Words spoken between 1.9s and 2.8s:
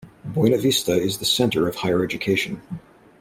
education.